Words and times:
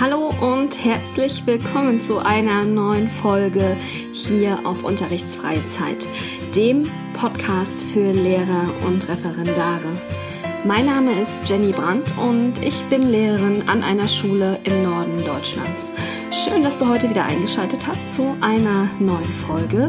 Hallo 0.00 0.30
und 0.40 0.84
herzlich 0.84 1.44
willkommen 1.44 2.00
zu 2.00 2.18
einer 2.18 2.64
neuen 2.64 3.08
Folge 3.08 3.76
hier 4.12 4.60
auf 4.64 4.84
Unterrichtsfreie 4.84 5.66
Zeit, 5.66 6.06
dem 6.54 6.88
Podcast 7.14 7.82
für 7.82 8.12
Lehrer 8.12 8.68
und 8.86 9.08
Referendare. 9.08 9.90
Mein 10.62 10.86
Name 10.86 11.20
ist 11.20 11.50
Jenny 11.50 11.72
Brandt 11.72 12.16
und 12.16 12.62
ich 12.64 12.80
bin 12.84 13.10
Lehrerin 13.10 13.68
an 13.68 13.82
einer 13.82 14.06
Schule 14.06 14.60
im 14.62 14.84
Norden 14.84 15.16
Deutschlands. 15.24 15.92
Schön, 16.30 16.62
dass 16.62 16.78
du 16.78 16.88
heute 16.88 17.10
wieder 17.10 17.24
eingeschaltet 17.24 17.84
hast 17.84 18.14
zu 18.14 18.36
einer 18.40 18.88
neuen 19.00 19.24
Folge. 19.24 19.88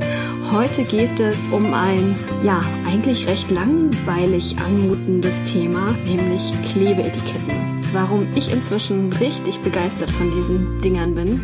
Heute 0.52 0.86
geht 0.86 1.20
es 1.20 1.50
um 1.50 1.71
ein, 1.71 2.16
ja, 2.44 2.64
eigentlich 2.88 3.28
recht 3.28 3.52
langweilig 3.52 4.55
anmutendes 4.66 5.44
Thema, 5.44 5.94
nämlich 6.04 6.52
Klebeetiketten. 6.71 7.59
Warum 7.91 8.27
ich 8.35 8.51
inzwischen 8.51 9.11
richtig 9.13 9.61
begeistert 9.61 10.11
von 10.11 10.29
diesen 10.31 10.77
Dingern 10.80 11.16
bin, 11.16 11.43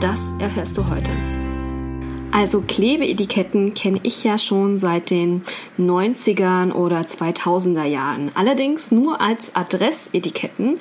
das 0.00 0.34
erfährst 0.38 0.76
du 0.76 0.86
heute. 0.90 1.10
Also 2.30 2.60
Klebeetiketten 2.60 3.72
kenne 3.72 3.98
ich 4.02 4.22
ja 4.22 4.36
schon 4.36 4.76
seit 4.76 5.08
den 5.10 5.42
90ern 5.78 6.72
oder 6.72 7.00
2000er 7.00 7.84
Jahren. 7.84 8.30
Allerdings 8.34 8.92
nur 8.92 9.22
als 9.22 9.56
Adressetiketten 9.56 10.78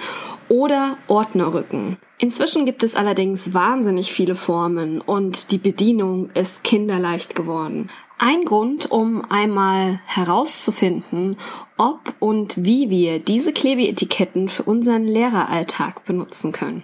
oder 0.50 0.98
Ordnerrücken. 1.08 1.96
Inzwischen 2.18 2.66
gibt 2.66 2.84
es 2.84 2.96
allerdings 2.96 3.54
wahnsinnig 3.54 4.12
viele 4.12 4.36
Formen 4.36 5.00
und 5.00 5.52
die 5.52 5.58
Bedienung 5.58 6.32
ist 6.32 6.66
kinderleicht 6.66 7.34
geworden. 7.34 7.90
Ein 8.20 8.46
Grund, 8.46 8.90
um 8.90 9.24
einmal 9.30 10.00
herauszufinden, 10.06 11.38
ob 11.78 12.00
und 12.20 12.64
wie 12.64 12.90
wir 12.90 13.20
diese 13.20 13.54
Klebeetiketten 13.54 14.48
für 14.48 14.64
unseren 14.64 15.04
Lehreralltag 15.04 16.04
benutzen 16.04 16.52
können. 16.52 16.84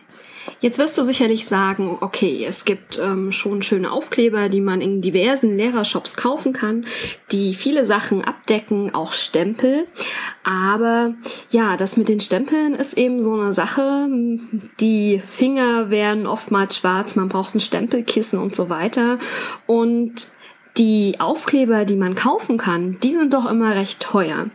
Jetzt 0.60 0.78
wirst 0.78 0.98
du 0.98 1.04
sicherlich 1.04 1.46
sagen, 1.46 1.98
okay, 2.02 2.46
es 2.46 2.66
gibt 2.66 3.00
ähm, 3.00 3.32
schon 3.32 3.64
schöne 3.64 3.92
Aufkleber, 3.92 4.50
die 4.50 4.62
man 4.62 4.82
in 4.82 5.02
diversen 5.02 5.58
Lehrershops 5.58 6.16
kaufen 6.16 6.54
kann, 6.54 6.86
die 7.32 7.54
viele 7.54 7.86
Sachen 7.86 8.24
abdecken, 8.24 8.94
auch 8.94 9.12
Stempel. 9.12 9.88
Aber 10.44 11.16
ja, 11.50 11.78
das 11.78 11.98
mit 11.98 12.10
den 12.10 12.20
Stempeln 12.20 12.76
ist 12.76 12.98
eben 12.98 13.22
so 13.22 13.34
eine 13.34 13.54
Sache. 13.54 14.08
Die 14.80 15.20
Finger 15.20 15.90
werden 15.90 16.28
oftmals 16.28 16.78
schwarz, 16.78 17.16
man 17.16 17.30
braucht 17.30 17.56
ein 17.56 17.60
Stempelkissen 17.60 18.38
und 18.38 18.56
so 18.56 18.70
weiter. 18.70 19.18
Und 19.66 20.32
die 20.78 21.20
Aufkleber, 21.20 21.86
die 21.86 21.96
man 21.96 22.16
kaufen 22.16 22.58
kann, 22.58 22.98
die 23.02 23.12
sind 23.12 23.34
doch 23.34 23.50
immer 23.50 23.76
recht 23.76 24.02
teuer. 24.02 24.48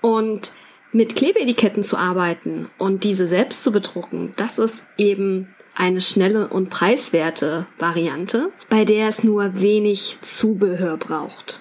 Und 0.00 0.52
mit 0.92 1.16
Klebeetiketten 1.16 1.82
zu 1.82 1.96
arbeiten 1.96 2.70
und 2.78 3.04
diese 3.04 3.26
selbst 3.26 3.62
zu 3.62 3.72
bedrucken, 3.72 4.32
das 4.36 4.58
ist 4.58 4.84
eben 4.96 5.48
eine 5.74 6.00
schnelle 6.00 6.48
und 6.48 6.70
preiswerte 6.70 7.66
Variante, 7.78 8.50
bei 8.70 8.84
der 8.84 9.08
es 9.08 9.22
nur 9.22 9.60
wenig 9.60 10.16
Zubehör 10.22 10.96
braucht. 10.96 11.60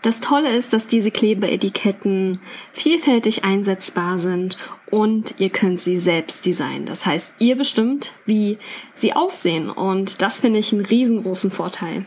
Das 0.00 0.18
Tolle 0.18 0.56
ist, 0.56 0.72
dass 0.72 0.88
diese 0.88 1.12
Klebeetiketten 1.12 2.40
vielfältig 2.72 3.44
einsetzbar 3.44 4.18
sind 4.18 4.56
und 4.90 5.34
ihr 5.38 5.50
könnt 5.50 5.80
sie 5.80 5.96
selbst 5.96 6.44
designen. 6.44 6.86
Das 6.86 7.06
heißt, 7.06 7.34
ihr 7.38 7.56
bestimmt, 7.56 8.12
wie 8.26 8.58
sie 8.94 9.12
aussehen 9.12 9.70
und 9.70 10.20
das 10.20 10.40
finde 10.40 10.58
ich 10.58 10.72
einen 10.72 10.84
riesengroßen 10.84 11.52
Vorteil. 11.52 12.04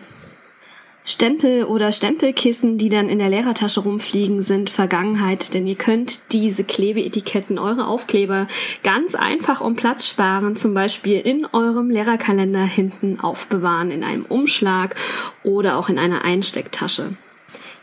Stempel 1.07 1.65
oder 1.65 1.91
Stempelkissen, 1.91 2.79
die 2.79 2.89
dann 2.89 3.09
in 3.09 3.19
der 3.19 3.29
Lehrertasche 3.29 3.81
rumfliegen, 3.81 4.41
sind 4.41 4.71
Vergangenheit, 4.71 5.53
denn 5.53 5.67
ihr 5.67 5.75
könnt 5.75 6.33
diese 6.33 6.63
Klebeetiketten, 6.63 7.59
eure 7.59 7.85
Aufkleber 7.85 8.47
ganz 8.83 9.13
einfach 9.13 9.61
um 9.61 9.75
Platz 9.75 10.09
sparen, 10.09 10.55
zum 10.55 10.73
Beispiel 10.73 11.19
in 11.19 11.45
eurem 11.45 11.91
Lehrerkalender 11.91 12.65
hinten 12.65 13.19
aufbewahren, 13.19 13.91
in 13.91 14.03
einem 14.03 14.25
Umschlag 14.25 14.95
oder 15.43 15.77
auch 15.77 15.89
in 15.89 15.99
einer 15.99 16.25
Einstecktasche. 16.25 17.15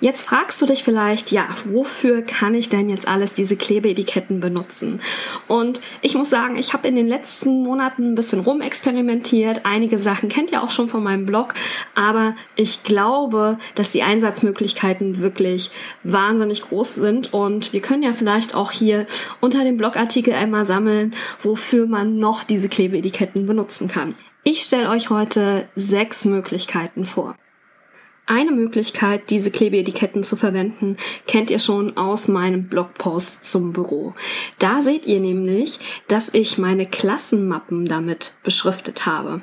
Jetzt 0.02 0.28
fragst 0.28 0.60
du 0.60 0.66
dich 0.66 0.82
vielleicht, 0.82 1.30
ja, 1.30 1.46
wofür 1.64 2.22
kann 2.22 2.56
ich 2.56 2.68
denn 2.68 2.90
jetzt 2.90 3.06
alles 3.06 3.34
diese 3.34 3.54
Klebeetiketten 3.54 4.40
benutzen? 4.40 5.00
Und 5.46 5.80
ich 6.00 6.16
muss 6.16 6.28
sagen, 6.28 6.56
ich 6.56 6.72
habe 6.72 6.88
in 6.88 6.96
den 6.96 7.06
letzten 7.06 7.62
Monaten 7.62 8.10
ein 8.10 8.14
bisschen 8.16 8.40
rumexperimentiert. 8.40 9.60
Einige 9.62 9.98
Sachen 9.98 10.28
kennt 10.28 10.50
ihr 10.50 10.64
auch 10.64 10.72
schon 10.72 10.88
von 10.88 11.04
meinem 11.04 11.24
Blog, 11.24 11.54
aber 11.94 12.34
ich 12.56 12.82
glaube, 12.82 13.58
dass 13.76 13.92
die 13.92 14.02
Einsatzmöglichkeiten 14.02 15.20
wirklich 15.20 15.70
wahnsinnig 16.02 16.62
groß 16.62 16.96
sind 16.96 17.32
und 17.32 17.72
wir 17.72 17.80
können 17.80 18.02
ja 18.02 18.12
vielleicht 18.12 18.56
auch 18.56 18.72
hier 18.72 19.06
unter 19.40 19.62
dem 19.62 19.76
Blogartikel 19.76 20.34
einmal 20.34 20.66
sammeln, 20.66 21.14
wofür 21.38 21.86
man 21.86 22.18
noch 22.18 22.42
diese 22.42 22.68
Klebeetiketten 22.68 23.46
benutzen 23.46 23.86
kann. 23.86 24.16
Ich 24.42 24.62
stelle 24.62 24.90
euch 24.90 25.10
heute 25.10 25.68
sechs 25.76 26.24
Möglichkeiten 26.24 27.06
vor. 27.06 27.36
Eine 28.26 28.52
Möglichkeit, 28.52 29.30
diese 29.30 29.50
Klebeetiketten 29.50 30.22
zu 30.22 30.36
verwenden, 30.36 30.96
kennt 31.26 31.50
ihr 31.50 31.58
schon 31.58 31.96
aus 31.96 32.28
meinem 32.28 32.68
Blogpost 32.68 33.44
zum 33.44 33.72
Büro. 33.72 34.14
Da 34.60 34.80
seht 34.80 35.06
ihr 35.06 35.18
nämlich, 35.18 35.80
dass 36.06 36.32
ich 36.32 36.56
meine 36.56 36.86
Klassenmappen 36.86 37.84
damit 37.84 38.34
beschriftet 38.44 39.06
habe. 39.06 39.40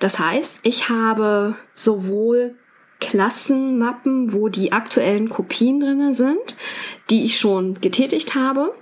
Das 0.00 0.18
heißt, 0.18 0.58
ich 0.64 0.88
habe 0.88 1.54
sowohl 1.72 2.56
Klassenmappen, 2.98 4.32
wo 4.32 4.48
die 4.48 4.72
aktuellen 4.72 5.28
Kopien 5.28 5.80
drinne 5.80 6.12
sind, 6.12 6.56
die 7.10 7.24
ich 7.24 7.38
schon 7.38 7.80
getätigt 7.80 8.34
habe, 8.34 8.74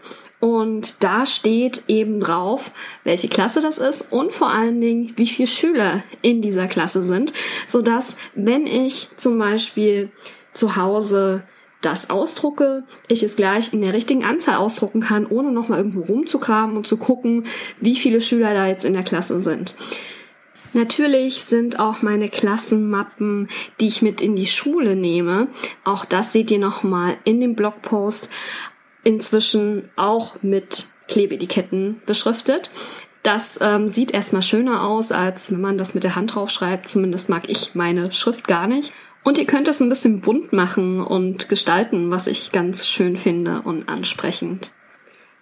und 0.45 1.03
da 1.03 1.25
steht 1.25 1.85
eben 1.89 2.21
drauf, 2.21 2.73
welche 3.03 3.29
Klasse 3.29 3.63
das 3.63 3.79
ist 3.79 4.13
und 4.13 4.31
vor 4.31 4.51
allen 4.51 4.79
Dingen, 4.79 5.15
wie 5.17 5.27
viele 5.27 5.49
Schüler 5.49 6.03
in 6.21 6.43
dieser 6.43 6.67
Klasse 6.67 7.03
sind, 7.03 7.33
so 7.67 7.81
dass 7.81 8.19
wenn 8.35 8.67
ich 8.67 9.09
zum 9.17 9.39
Beispiel 9.39 10.11
zu 10.53 10.77
Hause 10.77 11.45
das 11.81 12.11
ausdrucke, 12.11 12.85
ich 13.09 13.23
es 13.23 13.37
gleich 13.37 13.73
in 13.73 13.81
der 13.81 13.95
richtigen 13.95 14.23
Anzahl 14.23 14.57
ausdrucken 14.57 15.01
kann, 15.01 15.25
ohne 15.25 15.51
nochmal 15.51 15.79
irgendwo 15.79 16.03
rumzukramen 16.03 16.77
und 16.77 16.87
zu 16.87 16.99
gucken, 16.99 17.47
wie 17.81 17.95
viele 17.95 18.21
Schüler 18.21 18.53
da 18.53 18.67
jetzt 18.67 18.85
in 18.85 18.93
der 18.93 19.03
Klasse 19.03 19.41
sind. 19.41 19.75
Natürlich 20.75 21.45
sind 21.45 21.81
auch 21.81 22.03
meine 22.03 22.29
Klassenmappen, 22.29 23.49
die 23.81 23.87
ich 23.87 24.03
mit 24.03 24.21
in 24.21 24.37
die 24.37 24.47
Schule 24.47 24.95
nehme. 24.95 25.49
Auch 25.85 26.05
das 26.05 26.35
seht 26.35 26.51
ihr 26.51 26.59
nochmal 26.59 27.17
in 27.25 27.41
dem 27.41 27.55
Blogpost 27.55 28.29
inzwischen 29.05 29.89
auch 29.97 30.37
mit 30.43 30.87
Klebeetiketten 31.09 32.03
beschriftet. 32.07 32.71
Das 33.23 33.59
ähm, 33.63 33.89
sieht 33.89 34.13
erstmal 34.13 34.43
schöner 34.43 34.87
aus, 34.87 35.11
als 35.11 35.51
wenn 35.51 35.63
man 35.63 35.79
das 35.79 35.95
mit 35.95 36.05
der 36.05 36.15
Hand 36.15 36.35
draufschreibt. 36.35 36.87
Zumindest 36.87 37.31
mag 37.31 37.49
ich 37.49 37.75
meine 37.75 38.13
Schrift 38.13 38.47
gar 38.47 38.67
nicht. 38.67 38.93
Und 39.23 39.39
ihr 39.39 39.47
könnt 39.47 39.69
es 39.69 39.81
ein 39.81 39.89
bisschen 39.89 40.21
bunt 40.21 40.53
machen 40.53 41.01
und 41.01 41.49
gestalten, 41.49 42.11
was 42.11 42.27
ich 42.27 42.53
ganz 42.53 42.87
schön 42.87 43.17
finde 43.17 43.63
und 43.63 43.89
ansprechend. 43.89 44.74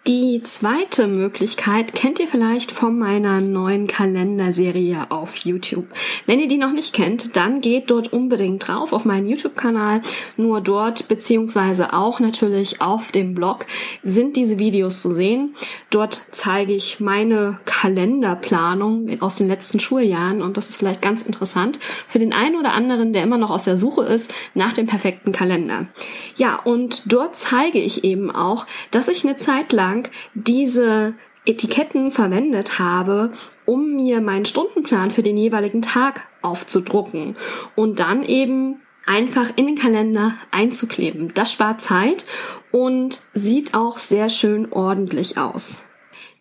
Die 0.08 0.42
zweite 0.42 1.06
Möglichkeit 1.06 1.92
kennt 1.92 2.18
ihr 2.18 2.26
vielleicht 2.26 2.72
von 2.72 2.98
meiner 2.98 3.40
neuen 3.40 3.86
Kalenderserie 3.86 5.06
auf 5.10 5.36
YouTube. 5.36 5.86
Wenn 6.26 6.40
ihr 6.40 6.48
die 6.48 6.56
noch 6.56 6.72
nicht 6.72 6.92
kennt, 6.92 7.36
dann 7.36 7.60
geht 7.60 7.88
dort 7.88 8.12
unbedingt 8.12 8.66
drauf 8.66 8.92
auf 8.92 9.04
meinen 9.04 9.28
YouTube-Kanal. 9.28 10.00
Nur 10.36 10.60
dort 10.60 11.06
beziehungsweise 11.06 11.92
auch 11.92 12.18
natürlich 12.18 12.80
auf 12.80 13.12
dem 13.12 13.36
Blog 13.36 13.64
sind 14.02 14.34
diese 14.34 14.58
Videos 14.58 15.02
zu 15.02 15.14
sehen. 15.14 15.54
Dort 15.90 16.20
zeige 16.32 16.72
ich 16.72 16.98
meine 16.98 17.60
Kalenderplanung 17.64 19.20
aus 19.20 19.36
den 19.36 19.46
letzten 19.46 19.78
Schuljahren 19.78 20.42
und 20.42 20.56
das 20.56 20.68
ist 20.68 20.78
vielleicht 20.78 21.02
ganz 21.02 21.22
interessant 21.22 21.78
für 22.08 22.18
den 22.18 22.32
einen 22.32 22.56
oder 22.56 22.72
anderen, 22.72 23.12
der 23.12 23.22
immer 23.22 23.38
noch 23.38 23.50
aus 23.50 23.66
der 23.66 23.76
Suche 23.76 24.02
ist 24.02 24.34
nach 24.54 24.72
dem 24.72 24.86
perfekten 24.86 25.30
Kalender. 25.30 25.86
Ja, 26.34 26.56
und 26.56 27.12
dort 27.12 27.36
zeige 27.36 27.78
ich 27.78 28.02
eben 28.02 28.32
auch, 28.32 28.66
dass 28.90 29.06
ich 29.06 29.24
eine 29.24 29.36
Zeit 29.36 29.72
lang 29.72 29.91
lang 29.92 30.10
diese 30.34 31.14
Etiketten 31.44 32.10
verwendet 32.10 32.78
habe, 32.78 33.32
um 33.66 33.94
mir 33.94 34.20
meinen 34.20 34.44
Stundenplan 34.44 35.10
für 35.10 35.22
den 35.22 35.36
jeweiligen 35.36 35.82
Tag 35.82 36.26
aufzudrucken 36.40 37.36
und 37.74 37.98
dann 38.00 38.22
eben 38.22 38.80
einfach 39.06 39.50
in 39.56 39.66
den 39.66 39.76
Kalender 39.76 40.34
einzukleben. 40.52 41.32
Das 41.34 41.52
spart 41.52 41.80
Zeit 41.80 42.24
und 42.70 43.20
sieht 43.34 43.74
auch 43.74 43.98
sehr 43.98 44.28
schön 44.28 44.72
ordentlich 44.72 45.38
aus. 45.38 45.78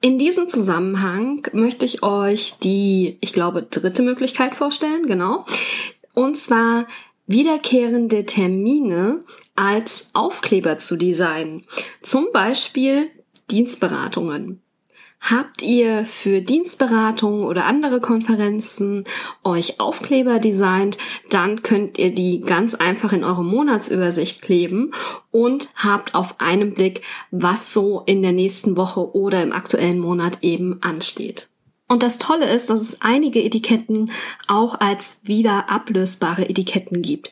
In 0.02 0.18
diesem 0.18 0.48
Zusammenhang 0.48 1.48
möchte 1.54 1.86
ich 1.86 2.04
euch 2.04 2.60
die, 2.60 3.18
ich 3.22 3.34
glaube, 3.34 3.64
dritte 3.64 4.04
Möglichkeit 4.04 4.56
vorstellen, 4.56 5.08
genau. 5.08 5.46
Und 6.14 6.38
zwar 6.38 6.88
wiederkehrende 7.28 8.26
Termine 8.26 9.24
als 9.56 10.10
Aufkleber 10.14 10.80
zu 10.80 10.96
designen. 10.96 11.66
Zum 12.02 12.28
Beispiel 12.34 13.10
Dienstberatungen. 13.52 14.62
Habt 15.20 15.62
ihr 15.62 16.04
für 16.06 16.42
Dienstberatungen 16.42 17.44
oder 17.44 17.66
andere 17.66 18.00
Konferenzen 18.00 19.04
euch 19.44 19.80
Aufkleber 19.80 20.40
designt, 20.40 20.98
dann 21.30 21.62
könnt 21.62 22.00
ihr 22.00 22.12
die 22.12 22.42
ganz 22.42 22.74
einfach 22.74 23.14
in 23.14 23.24
eure 23.24 23.44
Monatsübersicht 23.44 24.42
kleben 24.42 24.92
und 25.30 25.70
habt 25.76 26.16
auf 26.16 26.42
einen 26.42 26.74
Blick, 26.74 27.02
was 27.30 27.72
so 27.72 28.02
in 28.08 28.24
der 28.24 28.32
nächsten 28.32 28.78
Woche 28.78 29.16
oder 29.16 29.44
im 29.44 29.52
aktuellen 29.52 30.00
Monat 30.00 30.40
eben 30.42 30.82
ansteht. 30.82 31.50
Und 31.88 32.02
das 32.04 32.18
Tolle 32.18 32.52
ist, 32.52 32.70
dass 32.70 32.82
es 32.82 33.02
einige 33.02 33.44
Etiketten 33.44 34.12
auch 34.48 34.80
als 34.80 35.20
wieder 35.24 35.70
ablösbare 35.70 36.50
Etiketten 36.50 37.02
gibt. 37.02 37.32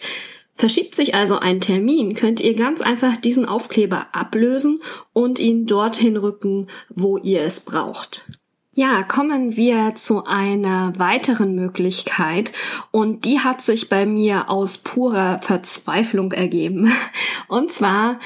Verschiebt 0.59 0.93
sich 0.93 1.15
also 1.15 1.39
ein 1.39 1.61
Termin, 1.61 2.15
könnt 2.15 2.41
ihr 2.41 2.53
ganz 2.53 2.81
einfach 2.81 3.15
diesen 3.15 3.45
Aufkleber 3.45 4.07
ablösen 4.11 4.81
und 5.13 5.39
ihn 5.39 5.65
dorthin 5.65 6.17
rücken, 6.17 6.67
wo 6.89 7.17
ihr 7.17 7.43
es 7.43 7.61
braucht. 7.61 8.29
Ja, 8.73 9.03
kommen 9.03 9.55
wir 9.55 9.95
zu 9.95 10.25
einer 10.25 10.91
weiteren 10.99 11.55
Möglichkeit 11.55 12.51
und 12.91 13.23
die 13.23 13.39
hat 13.39 13.61
sich 13.61 13.87
bei 13.87 14.05
mir 14.05 14.49
aus 14.49 14.79
purer 14.79 15.39
Verzweiflung 15.41 16.33
ergeben. 16.33 16.91
Und 17.47 17.71
zwar, 17.71 18.19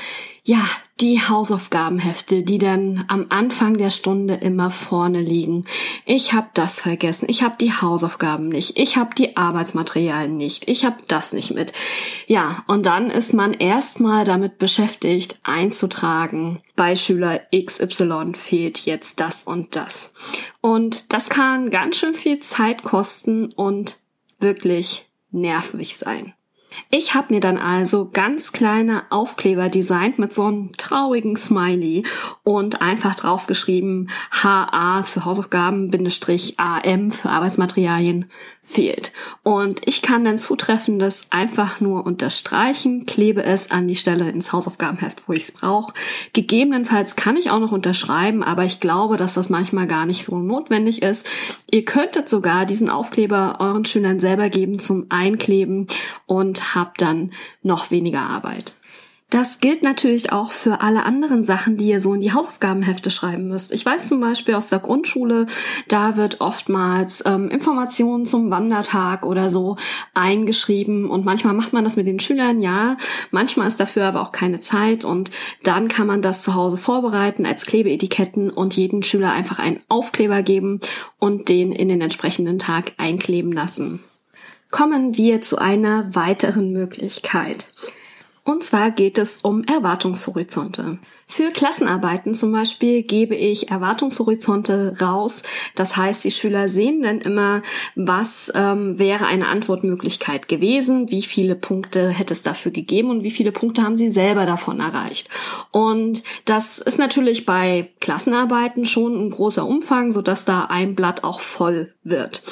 ja, 0.44 0.66
die 1.02 1.20
Hausaufgabenhefte, 1.20 2.44
die 2.44 2.60
dann 2.60 3.06
am 3.08 3.26
Anfang 3.30 3.74
der 3.76 3.90
Stunde 3.90 4.36
immer 4.36 4.70
vorne 4.70 5.22
liegen. 5.22 5.66
Ich 6.06 6.34
habe 6.34 6.50
das 6.54 6.80
vergessen, 6.80 7.26
ich 7.30 7.42
habe 7.42 7.56
die 7.60 7.74
Hausaufgaben 7.74 8.48
nicht, 8.48 8.78
ich 8.78 8.96
habe 8.96 9.16
die 9.16 9.36
Arbeitsmaterialien 9.36 10.38
nicht, 10.38 10.70
ich 10.70 10.86
habe 10.86 10.98
das 11.08 11.34
nicht 11.34 11.54
mit. 11.54 11.74
Ja, 12.28 12.64
und 12.68 12.86
dann 12.86 13.10
ist 13.10 13.34
man 13.34 13.54
erstmal 13.54 14.24
damit 14.24 14.60
beschäftigt 14.60 15.40
einzutragen, 15.44 16.62
bei 16.76 16.96
Schüler 16.96 17.42
XY 17.54 18.34
fehlt 18.36 18.80
jetzt 18.86 19.20
das 19.20 19.44
und 19.44 19.76
das. 19.76 20.14
Und 20.62 21.12
das 21.12 21.30
kann 21.30 21.72
ganz 21.72 21.98
schön 21.98 22.14
viel 22.14 22.40
Zeit 22.40 22.84
kosten 22.84 23.52
und 23.52 23.98
wirklich 24.40 25.08
nervig 25.32 25.98
sein. 25.98 26.34
Ich 26.90 27.14
habe 27.14 27.34
mir 27.34 27.40
dann 27.40 27.58
also 27.58 28.10
ganz 28.12 28.52
kleine 28.52 29.04
Aufkleber 29.10 29.70
designt 29.70 30.20
mit 30.20 30.34
so 30.34 30.46
einem 30.46 30.72
traurigen 30.78 31.36
Smiley 31.36 32.06
und 32.44 32.82
einfach 32.82 33.16
draufgeschrieben 33.16 34.10
HA 34.32 35.04
für 35.04 35.26
Hausaufgaben, 35.26 35.90
Bindestrich 35.90 36.60
AM 36.60 37.12
für 37.12 37.30
Arbeitsmaterialien 37.30 38.30
fehlt. 38.62 39.12
Und 39.44 39.82
ich 39.88 40.02
kann 40.02 40.24
dann 40.24 40.38
zutreffendes 40.38 41.28
einfach 41.30 41.82
nur 41.82 42.06
unterstreichen, 42.06 43.06
klebe 43.06 43.44
es 43.44 43.72
an 43.72 43.88
die 43.88 43.96
Stelle 43.96 44.30
ins 44.30 44.54
Hausaufgabenheft, 44.54 45.28
wo 45.28 45.34
ich 45.34 45.44
es 45.44 45.52
brauche. 45.52 45.94
Gegebenenfalls 46.34 47.16
kann 47.16 47.38
ich 47.38 47.50
auch 47.50 47.60
noch 47.60 47.72
unterschreiben, 47.72 48.44
aber 48.44 48.64
ich 48.64 48.80
glaube, 48.80 49.18
dass 49.18 49.34
das 49.34 49.50
manchmal 49.50 49.88
gar 49.88 50.06
nicht 50.06 50.26
so 50.26 50.38
notwendig 50.40 51.02
ist. 51.02 51.30
Ihr 51.70 51.86
könntet 51.86 52.30
sogar 52.30 52.66
diesen 52.66 52.90
Aufkleber 52.90 53.58
euren 53.60 53.86
Schülern 53.86 54.20
selber 54.20 54.50
geben 54.50 54.80
zum 54.80 55.08
Einkleben 55.10 55.88
und 56.26 56.63
habt 56.76 57.02
dann 57.02 57.32
noch 57.62 57.92
weniger 57.92 58.22
Arbeit. 58.22 58.74
Das 59.34 59.60
gilt 59.60 59.82
natürlich 59.82 60.32
auch 60.32 60.52
für 60.52 60.82
alle 60.82 61.06
anderen 61.06 61.44
Sachen, 61.44 61.76
die 61.76 61.86
ihr 61.86 62.00
so 62.00 62.14
in 62.14 62.22
die 62.22 62.34
Hausaufgabenhefte 62.34 63.10
schreiben 63.10 63.48
müsst. 63.48 63.72
Ich 63.72 63.84
weiß 63.84 64.08
zum 64.08 64.20
Beispiel 64.20 64.54
aus 64.54 64.70
der 64.70 64.78
Grundschule, 64.78 65.48
da 65.88 66.18
wird 66.18 66.40
oftmals 66.40 67.24
ähm, 67.26 67.50
Informationen 67.50 68.28
zum 68.28 68.52
Wandertag 68.52 69.26
oder 69.26 69.50
so 69.50 69.76
eingeschrieben 70.14 71.10
und 71.10 71.26
manchmal 71.26 71.56
macht 71.56 71.74
man 71.74 71.84
das 71.84 71.96
mit 71.96 72.06
den 72.06 72.20
Schülern, 72.20 72.62
ja, 72.62 72.96
manchmal 73.32 73.68
ist 73.70 73.80
dafür 73.80 74.06
aber 74.06 74.22
auch 74.22 74.32
keine 74.32 74.60
Zeit 74.60 75.04
und 75.04 75.32
dann 75.64 75.88
kann 75.88 76.06
man 76.06 76.22
das 76.22 76.44
zu 76.44 76.54
Hause 76.54 76.78
vorbereiten 76.78 77.48
als 77.48 77.66
Klebeetiketten 77.66 78.52
und 78.52 78.76
jeden 78.76 79.02
Schüler 79.02 79.32
einfach 79.32 79.58
einen 79.58 79.80
Aufkleber 79.90 80.44
geben 80.44 80.80
und 81.18 81.50
den 81.50 81.72
in 81.72 81.90
den 81.90 82.02
entsprechenden 82.02 82.60
Tag 82.60 82.92
einkleben 82.98 83.52
lassen 83.52 84.00
kommen 84.74 85.16
wir 85.16 85.40
zu 85.42 85.60
einer 85.60 86.16
weiteren 86.16 86.72
Möglichkeit. 86.72 87.68
Und 88.44 88.64
zwar 88.64 88.90
geht 88.90 89.20
es 89.20 89.38
um 89.38 89.64
Erwartungshorizonte. 89.64 90.98
Für 91.28 91.50
Klassenarbeiten 91.50 92.34
zum 92.34 92.52
Beispiel 92.52 93.04
gebe 93.04 93.36
ich 93.36 93.70
Erwartungshorizonte 93.70 94.98
raus. 95.00 95.44
Das 95.76 95.96
heißt, 95.96 96.24
die 96.24 96.32
Schüler 96.32 96.68
sehen 96.68 97.04
dann 97.04 97.22
immer, 97.22 97.62
was 97.96 98.52
ähm, 98.56 98.98
wäre 98.98 99.28
eine 99.28 99.48
Antwortmöglichkeit 99.48 100.48
gewesen, 100.48 101.10
wie 101.12 101.22
viele 101.22 101.56
Punkte 101.56 102.10
hätte 102.10 102.34
es 102.34 102.42
dafür 102.42 102.72
gegeben 102.72 103.12
und 103.12 103.24
wie 103.24 103.32
viele 103.32 103.52
Punkte 103.52 103.84
haben 103.84 103.96
sie 103.96 104.10
selber 104.10 104.48
davon 104.48 104.80
erreicht. 104.80 105.30
Und 105.72 106.24
das 106.46 106.80
ist 106.80 106.98
natürlich 106.98 107.46
bei 107.46 107.92
Klassenarbeiten 108.02 108.88
schon 108.88 109.28
ein 109.28 109.30
großer 109.30 109.66
Umfang, 109.68 110.12
sodass 110.12 110.46
da 110.46 110.66
ein 110.66 110.96
Blatt 110.96 111.24
auch 111.24 111.42
voll 111.42 111.93
wird. 112.04 112.44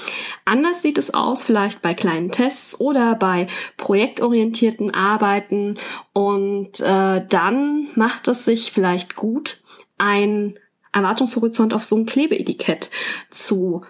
Anders 0.46 0.82
sieht 0.82 0.98
es 0.98 1.14
aus 1.14 1.46
vielleicht 1.46 1.82
bei 1.82 1.94
kleinen 1.94 2.32
Tests 2.32 2.80
oder 2.80 3.16
bei 3.16 3.48
projektorientierten 3.78 4.94
Arbeiten 4.94 5.78
und 6.14 6.80
äh, 6.80 7.26
dann 7.28 7.88
macht 7.96 8.28
es 8.28 8.46
sich 8.46 8.72
vielleicht 8.72 9.16
gut, 9.16 9.62
ein 9.98 10.58
Erwartungshorizont 10.92 11.74
auf 11.74 11.84
so 11.84 11.96
ein 11.98 12.06
Klebeetikett 12.06 12.90
zu 13.30 13.84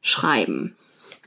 schreiben. 0.00 0.76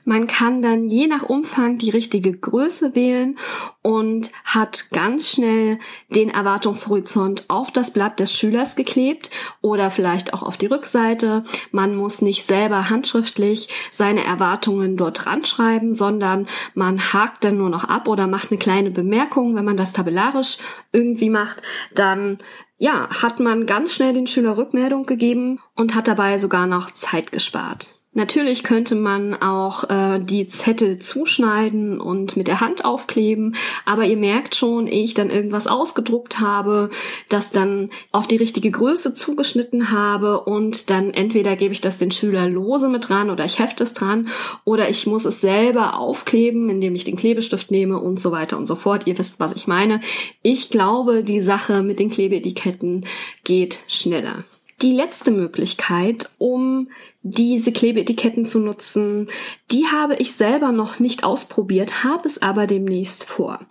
Man 0.05 0.27
kann 0.27 0.61
dann 0.61 0.87
je 0.87 1.07
nach 1.07 1.23
Umfang 1.23 1.77
die 1.79 1.89
richtige 1.89 2.31
Größe 2.31 2.95
wählen 2.95 3.37
und 3.81 4.31
hat 4.43 4.91
ganz 4.91 5.29
schnell 5.29 5.79
den 6.09 6.29
Erwartungshorizont 6.29 7.45
auf 7.49 7.71
das 7.71 7.91
Blatt 7.91 8.19
des 8.19 8.31
Schülers 8.31 8.75
geklebt 8.75 9.31
oder 9.61 9.89
vielleicht 9.89 10.33
auch 10.33 10.43
auf 10.43 10.57
die 10.57 10.67
Rückseite. 10.67 11.43
Man 11.71 11.95
muss 11.95 12.21
nicht 12.21 12.45
selber 12.45 12.89
handschriftlich 12.89 13.67
seine 13.91 14.23
Erwartungen 14.23 14.95
dort 14.95 15.25
ranschreiben, 15.25 15.95
sondern 15.95 16.45
man 16.75 16.99
hakt 16.99 17.43
dann 17.43 17.57
nur 17.57 17.69
noch 17.69 17.83
ab 17.83 18.07
oder 18.07 18.27
macht 18.27 18.51
eine 18.51 18.59
kleine 18.59 18.91
Bemerkung. 18.91 19.55
Wenn 19.55 19.65
man 19.65 19.77
das 19.77 19.93
tabellarisch 19.93 20.57
irgendwie 20.91 21.29
macht, 21.29 21.61
dann 21.93 22.37
ja, 22.77 23.07
hat 23.21 23.39
man 23.39 23.65
ganz 23.65 23.93
schnell 23.95 24.13
den 24.13 24.27
Schüler 24.27 24.57
Rückmeldung 24.57 25.05
gegeben 25.05 25.59
und 25.75 25.95
hat 25.95 26.07
dabei 26.07 26.37
sogar 26.37 26.67
noch 26.67 26.91
Zeit 26.91 27.31
gespart. 27.31 28.04
Natürlich 28.17 28.63
könnte 28.63 28.95
man 28.95 29.33
auch 29.33 29.89
äh, 29.89 30.19
die 30.19 30.47
Zettel 30.47 30.99
zuschneiden 30.99 31.99
und 31.99 32.37
mit 32.37 32.47
der 32.47 32.61
Hand 32.61 32.85
aufkleben, 32.85 33.57
aber 33.83 34.05
ihr 34.05 34.15
merkt 34.15 34.55
schon, 34.55 34.87
ehe 34.87 35.03
ich 35.03 35.15
dann 35.15 35.29
irgendwas 35.29 35.67
ausgedruckt 35.67 36.39
habe, 36.39 36.89
das 37.27 37.51
dann 37.51 37.89
auf 38.13 38.25
die 38.25 38.37
richtige 38.37 38.71
Größe 38.71 39.13
zugeschnitten 39.13 39.91
habe 39.91 40.39
und 40.39 40.89
dann 40.89 41.11
entweder 41.13 41.57
gebe 41.57 41.73
ich 41.73 41.81
das 41.81 41.97
den 41.97 42.09
Schüler 42.09 42.47
lose 42.47 42.87
mit 42.87 43.09
dran 43.09 43.29
oder 43.29 43.43
ich 43.43 43.59
hefte 43.59 43.83
es 43.83 43.93
dran 43.93 44.29
oder 44.63 44.87
ich 44.87 45.05
muss 45.05 45.25
es 45.25 45.41
selber 45.41 45.99
aufkleben, 45.99 46.69
indem 46.69 46.95
ich 46.95 47.03
den 47.03 47.17
Klebestift 47.17 47.69
nehme 47.69 47.99
und 47.99 48.17
so 48.17 48.31
weiter 48.31 48.57
und 48.57 48.65
so 48.65 48.75
fort. 48.75 49.07
Ihr 49.07 49.17
wisst, 49.17 49.41
was 49.41 49.51
ich 49.51 49.67
meine. 49.67 49.99
Ich 50.41 50.69
glaube, 50.69 51.21
die 51.25 51.41
Sache 51.41 51.83
mit 51.83 51.99
den 51.99 52.11
Klebeetiketten 52.11 53.03
geht 53.43 53.79
schneller. 53.89 54.45
Die 54.85 54.93
letzte 54.93 55.31
Möglichkeit, 55.31 56.29
um 56.37 56.89
diese 57.23 57.71
Klebeetiketten 57.71 58.45
zu 58.45 58.59
nutzen, 58.59 59.29
die 59.71 59.87
habe 59.87 60.13
ich 60.17 60.33
selber 60.33 60.71
noch 60.71 60.99
nicht 60.99 61.23
ausprobiert, 61.23 62.03
habe 62.03 62.27
es 62.27 62.43
aber 62.43 62.67
demnächst 62.67 63.23
vor. 63.23 63.61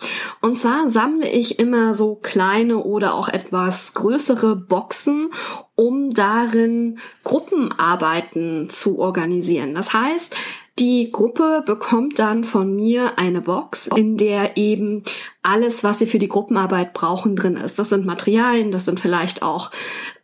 Und 0.40 0.58
zwar 0.58 0.90
sammle 0.90 1.30
ich 1.30 1.60
immer 1.60 1.94
so 1.94 2.16
kleine 2.16 2.78
oder 2.78 3.14
auch 3.14 3.28
etwas 3.28 3.94
größere 3.94 4.56
Boxen, 4.56 5.30
um 5.76 6.10
darin 6.10 6.98
Gruppenarbeiten 7.22 8.68
zu 8.68 8.98
organisieren. 8.98 9.72
Das 9.72 9.92
heißt, 9.92 10.34
die 10.78 11.12
Gruppe 11.12 11.62
bekommt 11.64 12.18
dann 12.18 12.42
von 12.42 12.74
mir 12.74 13.16
eine 13.16 13.40
Box, 13.40 13.88
in 13.94 14.16
der 14.16 14.56
eben 14.56 15.04
alles, 15.42 15.84
was 15.84 16.00
sie 16.00 16.06
für 16.06 16.18
die 16.18 16.28
Gruppenarbeit 16.28 16.92
brauchen, 16.92 17.36
drin 17.36 17.56
ist. 17.56 17.78
Das 17.78 17.90
sind 17.90 18.04
Materialien, 18.06 18.72
das 18.72 18.86
sind 18.86 18.98
vielleicht 18.98 19.42
auch 19.42 19.70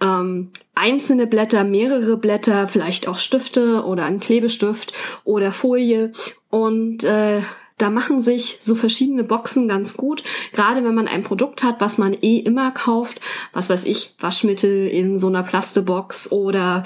ähm, 0.01 0.51
einzelne 0.75 1.29
Blätter, 1.29 1.63
mehrere 1.63 2.17
Blätter, 2.17 2.67
vielleicht 2.67 3.07
auch 3.07 3.19
Stifte 3.19 3.85
oder 3.85 4.05
ein 4.07 4.19
Klebestift 4.19 4.93
oder 5.23 5.53
Folie. 5.53 6.11
Und 6.49 7.05
äh, 7.05 7.43
da 7.81 7.91
machen 7.91 8.21
sich 8.21 8.59
so 8.61 8.75
verschiedene 8.75 9.25
Boxen 9.25 9.69
ganz 9.69 9.97
gut, 9.97 10.23
gerade 10.53 10.85
wenn 10.85 10.95
man 10.95 11.09
ein 11.09 11.23
Produkt 11.23 11.63
hat, 11.63 11.81
was 11.81 11.99
man 11.99 12.15
eh 12.21 12.39
immer 12.39 12.71
kauft, 12.71 13.21
was 13.53 13.71
weiß 13.71 13.85
ich, 13.85 14.15
Waschmittel 14.19 14.87
in 14.87 15.19
so 15.19 15.29
einer 15.29 15.43
Plastebox 15.43 16.31
oder 16.33 16.83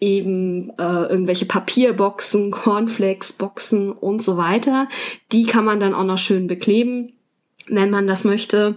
eben 0.00 0.70
äh, 0.78 1.06
irgendwelche 1.08 1.46
Papierboxen, 1.46 2.50
Cornflakes-Boxen 2.50 3.92
und 3.92 4.22
so 4.22 4.36
weiter. 4.36 4.88
Die 5.32 5.44
kann 5.44 5.64
man 5.64 5.80
dann 5.80 5.94
auch 5.94 6.04
noch 6.04 6.18
schön 6.18 6.46
bekleben 6.46 7.12
wenn 7.68 7.90
man 7.90 8.06
das 8.06 8.24
möchte. 8.24 8.76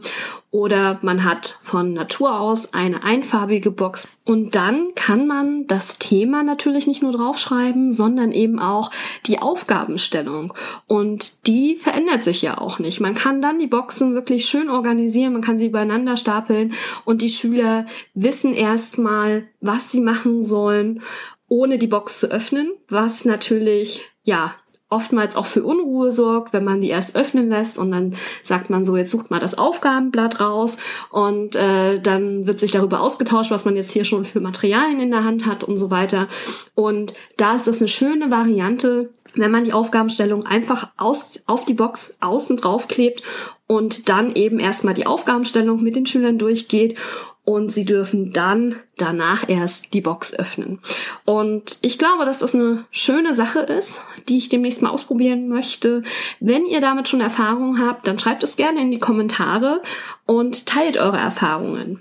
Oder 0.51 0.99
man 1.01 1.23
hat 1.23 1.57
von 1.61 1.93
Natur 1.93 2.37
aus 2.37 2.73
eine 2.73 3.03
einfarbige 3.03 3.71
Box. 3.71 4.09
Und 4.25 4.55
dann 4.55 4.89
kann 4.95 5.25
man 5.25 5.65
das 5.67 5.97
Thema 5.97 6.43
natürlich 6.43 6.87
nicht 6.87 7.01
nur 7.01 7.13
draufschreiben, 7.13 7.91
sondern 7.91 8.33
eben 8.33 8.59
auch 8.59 8.91
die 9.27 9.39
Aufgabenstellung. 9.39 10.53
Und 10.87 11.47
die 11.47 11.77
verändert 11.77 12.25
sich 12.25 12.41
ja 12.41 12.57
auch 12.57 12.79
nicht. 12.79 12.99
Man 12.99 13.15
kann 13.15 13.41
dann 13.41 13.59
die 13.59 13.67
Boxen 13.67 14.13
wirklich 14.13 14.45
schön 14.45 14.69
organisieren, 14.69 15.33
man 15.33 15.41
kann 15.41 15.57
sie 15.57 15.67
übereinander 15.67 16.17
stapeln 16.17 16.73
und 17.05 17.21
die 17.21 17.29
Schüler 17.29 17.85
wissen 18.13 18.53
erstmal, 18.53 19.47
was 19.61 19.91
sie 19.91 20.01
machen 20.01 20.43
sollen, 20.43 21.01
ohne 21.47 21.77
die 21.77 21.87
Box 21.87 22.19
zu 22.19 22.27
öffnen, 22.27 22.71
was 22.89 23.25
natürlich 23.25 24.01
ja 24.23 24.55
oftmals 24.91 25.35
auch 25.35 25.45
für 25.45 25.63
Unruhe 25.63 26.11
sorgt, 26.11 26.51
wenn 26.53 26.65
man 26.65 26.81
die 26.81 26.89
erst 26.89 27.15
öffnen 27.15 27.49
lässt 27.49 27.77
und 27.77 27.91
dann 27.91 28.13
sagt 28.43 28.69
man 28.69 28.85
so, 28.85 28.97
jetzt 28.97 29.09
sucht 29.09 29.31
mal 29.31 29.39
das 29.39 29.57
Aufgabenblatt 29.57 30.41
raus 30.41 30.77
und 31.09 31.55
äh, 31.55 31.99
dann 32.01 32.45
wird 32.45 32.59
sich 32.59 32.71
darüber 32.71 32.99
ausgetauscht, 32.99 33.51
was 33.51 33.65
man 33.65 33.77
jetzt 33.77 33.93
hier 33.93 34.03
schon 34.03 34.25
für 34.25 34.41
Materialien 34.41 34.99
in 34.99 35.11
der 35.11 35.23
Hand 35.23 35.45
hat 35.45 35.63
und 35.63 35.77
so 35.77 35.91
weiter. 35.91 36.27
Und 36.75 37.13
da 37.37 37.55
ist 37.55 37.67
das 37.67 37.79
eine 37.79 37.87
schöne 37.87 38.31
Variante, 38.31 39.09
wenn 39.33 39.51
man 39.51 39.63
die 39.63 39.73
Aufgabenstellung 39.73 40.45
einfach 40.45 40.89
aus, 40.97 41.39
auf 41.45 41.63
die 41.63 41.73
Box 41.73 42.17
außen 42.19 42.57
draufklebt 42.57 43.23
und 43.67 44.09
dann 44.09 44.35
eben 44.35 44.59
erstmal 44.59 44.93
die 44.93 45.07
Aufgabenstellung 45.07 45.81
mit 45.81 45.95
den 45.95 46.05
Schülern 46.05 46.37
durchgeht 46.37 46.97
und 47.43 47.71
sie 47.71 47.85
dürfen 47.85 48.31
dann 48.31 48.75
danach 48.97 49.49
erst 49.49 49.93
die 49.93 50.01
Box 50.01 50.33
öffnen. 50.33 50.79
Und 51.25 51.77
ich 51.81 51.97
glaube, 51.97 52.25
dass 52.25 52.39
das 52.39 52.53
eine 52.53 52.85
schöne 52.91 53.33
Sache 53.33 53.59
ist, 53.59 54.01
die 54.29 54.37
ich 54.37 54.49
demnächst 54.49 54.81
mal 54.81 54.91
ausprobieren 54.91 55.49
möchte. 55.49 56.03
Wenn 56.39 56.65
ihr 56.65 56.81
damit 56.81 57.09
schon 57.09 57.21
Erfahrung 57.21 57.79
habt, 57.79 58.07
dann 58.07 58.19
schreibt 58.19 58.43
es 58.43 58.57
gerne 58.57 58.81
in 58.81 58.91
die 58.91 58.99
Kommentare 58.99 59.81
und 60.25 60.67
teilt 60.67 60.97
eure 60.97 61.17
Erfahrungen. 61.17 61.99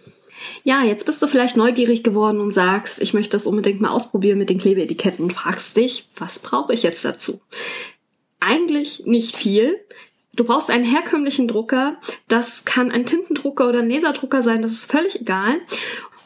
Ja, 0.62 0.82
jetzt 0.82 1.06
bist 1.06 1.22
du 1.22 1.26
vielleicht 1.26 1.56
neugierig 1.56 2.02
geworden 2.02 2.40
und 2.40 2.52
sagst, 2.52 3.00
ich 3.00 3.14
möchte 3.14 3.32
das 3.32 3.46
unbedingt 3.46 3.80
mal 3.80 3.90
ausprobieren 3.90 4.38
mit 4.38 4.50
den 4.50 4.58
Klebeetiketten 4.58 5.24
und 5.24 5.32
fragst 5.32 5.76
dich, 5.76 6.08
was 6.16 6.38
brauche 6.38 6.72
ich 6.72 6.82
jetzt 6.82 7.04
dazu? 7.04 7.40
Eigentlich 8.40 9.04
nicht 9.04 9.36
viel. 9.36 9.78
Du 10.34 10.44
brauchst 10.44 10.70
einen 10.70 10.84
herkömmlichen 10.84 11.48
Drucker. 11.48 11.96
Das 12.28 12.64
kann 12.64 12.90
ein 12.90 13.06
Tintendrucker 13.06 13.68
oder 13.68 13.80
ein 13.80 13.90
Laserdrucker 13.90 14.42
sein, 14.42 14.62
das 14.62 14.72
ist 14.72 14.90
völlig 14.90 15.20
egal. 15.20 15.60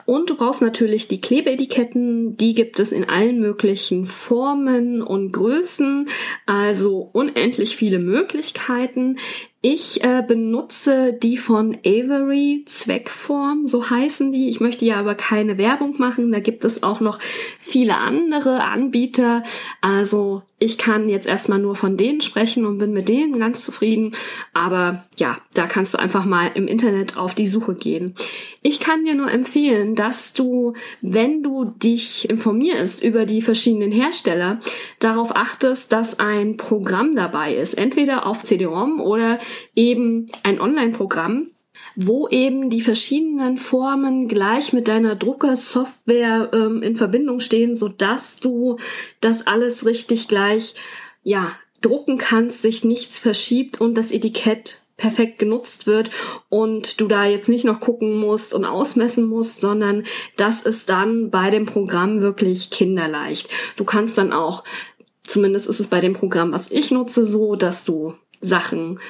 Und 0.06 0.28
du 0.28 0.37
brauchst 0.37 0.61
natürlich 0.61 1.08
die 1.08 1.20
Klebeetiketten, 1.20 2.37
die 2.37 2.54
gibt 2.54 2.78
es 2.78 2.92
in 2.92 3.08
allen 3.08 3.40
möglichen 3.40 4.04
Formen 4.04 5.00
und 5.00 5.32
Größen, 5.32 6.08
also 6.44 7.08
unendlich 7.12 7.75
viele 7.75 7.99
Möglichkeiten. 7.99 9.16
Ich 9.66 10.04
äh, 10.04 10.23
benutze 10.23 11.14
die 11.14 11.38
von 11.38 11.78
Avery 11.87 12.64
Zweckform, 12.66 13.66
so 13.66 13.88
heißen 13.88 14.30
die. 14.30 14.50
Ich 14.50 14.61
möchte 14.61 14.85
ja 14.85 14.97
aber 14.97 15.14
keine 15.14 15.56
Werbung 15.56 15.94
machen. 15.97 16.30
Da 16.33 16.40
gibt 16.40 16.66
es 16.66 16.83
auch 16.83 17.00
noch 17.00 17.18
viele 17.59 17.97
andere 17.97 18.62
Anbieter. 18.62 19.42
Also 19.80 20.42
ich 20.59 20.78
kann 20.78 21.09
jetzt 21.09 21.26
erstmal 21.26 21.59
nur 21.59 21.76
von 21.76 21.97
denen 21.97 22.21
sprechen 22.21 22.64
und 22.64 22.78
bin 22.78 22.92
mit 22.92 23.09
denen 23.09 23.38
ganz 23.38 23.64
zufrieden. 23.64 24.12
Aber 24.52 25.04
ja, 25.18 25.38
da 25.52 25.66
kannst 25.66 25.94
du 25.94 25.99
einfach 25.99 26.25
mal 26.25 26.50
im 26.54 26.68
Internet 26.68 27.16
auf 27.16 27.35
die 27.35 27.47
Suche 27.47 27.75
gehen. 27.75 28.14
Ich 28.62 28.80
kann 28.80 29.04
dir 29.04 29.14
nur 29.14 29.30
empfehlen, 29.30 29.94
dass 29.94 30.33
du, 30.33 30.73
wenn 31.02 31.42
du 31.42 31.66
dich 31.66 32.30
informierst 32.30 33.04
über 33.04 33.26
die 33.26 33.42
verschiedenen 33.42 33.92
Hersteller, 33.92 34.61
darauf 35.00 35.37
achtest, 35.37 35.92
dass 35.92 36.18
ein 36.18 36.56
Programm 36.56 37.14
dabei 37.14 37.54
ist. 37.54 37.75
Entweder 37.75 38.26
auf 38.26 38.42
CD-ROM 38.42 39.00
oder 39.00 39.38
eben 39.75 40.26
ein 40.42 40.61
Online-Programm, 40.61 41.50
wo 41.96 42.28
eben 42.28 42.70
die 42.70 42.80
verschiedenen 42.80 43.56
Formen 43.56 44.28
gleich 44.28 44.73
mit 44.73 44.88
deiner 44.88 45.16
Druckersoftware 45.16 46.50
ähm, 46.52 46.82
in 46.82 46.96
Verbindung 46.96 47.40
stehen, 47.40 47.76
so 47.76 47.88
dass 47.88 48.37
du 48.37 48.78
das 49.20 49.46
alles 49.46 49.87
richtig 49.87 50.28
gleich, 50.28 50.75
ja, 51.23 51.52
drucken 51.80 52.18
kannst, 52.18 52.62
sich 52.62 52.84
nichts 52.84 53.18
verschiebt 53.18 53.80
und 53.80 53.94
das 53.94 54.11
Etikett 54.11 54.80
perfekt 54.96 55.38
genutzt 55.38 55.87
wird 55.87 56.11
und 56.49 57.00
du 57.00 57.08
da 57.08 57.26
jetzt 57.26 57.49
nicht 57.49 57.64
noch 57.64 57.80
gucken 57.80 58.16
musst 58.16 58.54
und 58.54 58.64
ausmessen 58.64 59.26
musst, 59.26 59.61
sondern 59.61 60.04
das 60.37 60.62
ist 60.62 60.88
dann 60.88 61.30
bei 61.30 61.50
dem 61.50 61.66
Programm 61.66 62.23
wirklich 62.23 62.70
kinderleicht. 62.70 63.49
Du 63.76 63.84
kannst 63.84 64.16
dann 64.18 64.32
auch, 64.32 64.62
zumindest 65.25 65.68
ist 65.68 65.80
es 65.80 65.88
bei 65.88 66.00
dem 66.00 66.14
Programm, 66.14 66.52
was 66.52 66.70
ich 66.70 66.90
nutze, 66.90 67.25
so, 67.25 67.56
dass 67.56 67.84
du 67.84 68.14
Sachen 68.40 69.00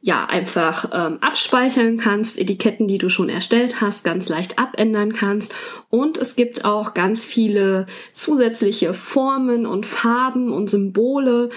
ja 0.00 0.26
einfach 0.26 0.90
ähm, 0.92 1.18
abspeichern 1.20 1.96
kannst, 1.96 2.38
Etiketten, 2.38 2.86
die 2.86 2.98
du 2.98 3.08
schon 3.08 3.28
erstellt 3.28 3.80
hast, 3.80 4.04
ganz 4.04 4.28
leicht 4.28 4.58
abändern 4.58 5.12
kannst. 5.12 5.54
Und 5.90 6.18
es 6.18 6.36
gibt 6.36 6.64
auch 6.64 6.94
ganz 6.94 7.26
viele 7.26 7.86
zusätzliche 8.12 8.94
Formen 8.94 9.66
und 9.66 9.86
Farben 9.86 10.52
und 10.52 10.70
Symbole, 10.70 11.50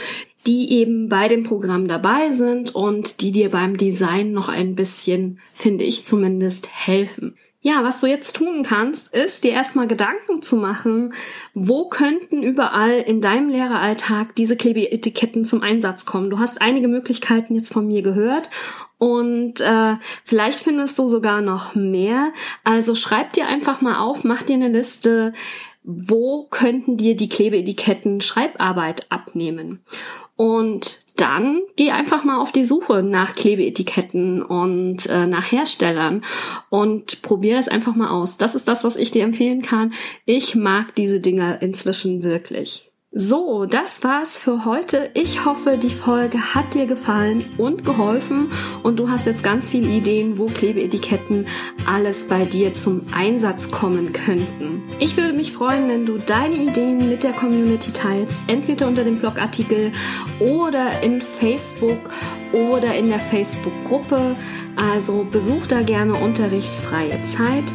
die 0.47 0.71
eben 0.71 1.07
bei 1.07 1.27
dem 1.27 1.43
Programm 1.43 1.87
dabei 1.87 2.31
sind 2.31 2.73
und 2.73 3.21
die 3.21 3.31
dir 3.31 3.49
beim 3.49 3.77
Design 3.77 4.31
noch 4.31 4.49
ein 4.49 4.75
bisschen, 4.75 5.39
finde 5.53 5.83
ich 5.83 6.05
zumindest, 6.05 6.67
helfen. 6.73 7.35
Ja, 7.63 7.83
was 7.83 8.01
du 8.01 8.07
jetzt 8.07 8.35
tun 8.35 8.63
kannst, 8.63 9.13
ist 9.13 9.43
dir 9.43 9.51
erstmal 9.51 9.85
Gedanken 9.85 10.41
zu 10.41 10.57
machen, 10.57 11.13
wo 11.53 11.87
könnten 11.89 12.41
überall 12.41 12.93
in 12.93 13.21
deinem 13.21 13.49
Lehreralltag 13.49 14.35
diese 14.35 14.57
Klebeetiketten 14.57 15.45
zum 15.45 15.61
Einsatz 15.61 16.07
kommen. 16.07 16.31
Du 16.31 16.39
hast 16.39 16.59
einige 16.59 16.87
Möglichkeiten 16.87 17.53
jetzt 17.53 17.71
von 17.71 17.85
mir 17.85 18.01
gehört 18.01 18.49
und 18.97 19.61
äh, 19.61 19.97
vielleicht 20.25 20.59
findest 20.59 20.97
du 20.97 21.05
sogar 21.05 21.41
noch 21.41 21.75
mehr. 21.75 22.33
Also 22.63 22.95
schreib 22.95 23.33
dir 23.33 23.45
einfach 23.45 23.79
mal 23.81 23.99
auf, 23.99 24.23
mach 24.23 24.41
dir 24.41 24.55
eine 24.55 24.69
Liste, 24.69 25.33
wo 25.83 26.47
könnten 26.49 26.97
dir 26.97 27.15
die 27.15 27.29
Klebeetiketten 27.29 28.21
Schreibarbeit 28.21 29.05
abnehmen. 29.11 29.83
Und 30.35 31.00
dann 31.15 31.61
geh 31.75 31.91
einfach 31.91 32.23
mal 32.23 32.39
auf 32.39 32.51
die 32.51 32.63
Suche 32.63 33.03
nach 33.03 33.33
Klebeetiketten 33.33 34.41
und 34.41 35.05
äh, 35.07 35.27
nach 35.27 35.51
Herstellern 35.51 36.23
und 36.69 37.21
probier 37.21 37.57
es 37.57 37.67
einfach 37.67 37.95
mal 37.95 38.09
aus. 38.09 38.37
Das 38.37 38.55
ist 38.55 38.67
das, 38.67 38.83
was 38.83 38.95
ich 38.95 39.11
dir 39.11 39.23
empfehlen 39.23 39.61
kann. 39.61 39.93
Ich 40.25 40.55
mag 40.55 40.95
diese 40.95 41.19
Dinger 41.19 41.61
inzwischen 41.61 42.23
wirklich. 42.23 42.90
So, 43.13 43.65
das 43.65 44.05
war's 44.05 44.37
für 44.37 44.63
heute. 44.63 45.11
Ich 45.15 45.43
hoffe, 45.43 45.77
die 45.77 45.89
Folge 45.89 46.55
hat 46.55 46.73
dir 46.73 46.85
gefallen 46.85 47.43
und 47.57 47.83
geholfen 47.83 48.49
und 48.83 49.01
du 49.01 49.09
hast 49.09 49.25
jetzt 49.25 49.43
ganz 49.43 49.69
viele 49.69 49.89
Ideen, 49.89 50.37
wo 50.37 50.45
Klebeetiketten 50.45 51.45
alles 51.85 52.29
bei 52.29 52.45
dir 52.45 52.73
zum 52.73 53.01
Einsatz 53.13 53.69
kommen 53.69 54.13
könnten. 54.13 54.83
Ich 54.99 55.17
würde 55.17 55.33
mich 55.33 55.51
freuen, 55.51 55.89
wenn 55.89 56.05
du 56.05 56.19
deine 56.19 56.55
Ideen 56.55 57.09
mit 57.09 57.23
der 57.23 57.33
Community 57.33 57.91
teilst, 57.91 58.43
entweder 58.47 58.87
unter 58.87 59.03
dem 59.03 59.19
Blogartikel 59.19 59.91
oder 60.39 61.01
in 61.03 61.21
Facebook 61.21 61.99
oder 62.53 62.95
in 62.95 63.09
der 63.09 63.19
Facebook-Gruppe. 63.19 64.37
Also 64.77 65.27
besuch 65.29 65.67
da 65.67 65.81
gerne 65.81 66.13
unterrichtsfreie 66.13 67.21
Zeit 67.25 67.65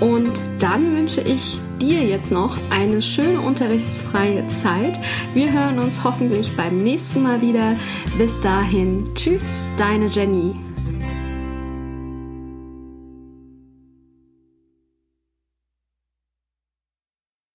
und 0.00 0.32
dann 0.58 0.96
wünsche 0.96 1.20
ich 1.20 1.58
dir 1.80 2.02
jetzt 2.02 2.30
noch 2.30 2.56
eine 2.70 3.02
schöne 3.02 3.40
unterrichtsfreie 3.40 4.46
Zeit. 4.48 4.98
Wir 5.34 5.52
hören 5.52 5.78
uns 5.78 6.04
hoffentlich 6.04 6.56
beim 6.56 6.82
nächsten 6.82 7.22
Mal 7.22 7.40
wieder. 7.40 7.74
Bis 8.18 8.40
dahin, 8.40 9.14
tschüss, 9.14 9.64
deine 9.76 10.06
Jenny. 10.06 10.54